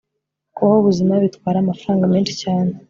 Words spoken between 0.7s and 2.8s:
ubuzima bitwara amafaranga menshi cyane